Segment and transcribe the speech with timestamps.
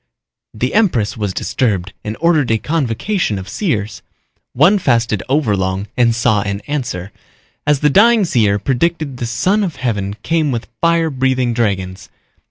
[0.55, 4.01] The empress was disturbed and ordered a convocation of seers.
[4.53, 7.11] One fasted overlong and saw an answer.
[7.67, 12.09] As the dying seer predicted the Son of Heaven came with fire breathing dragons.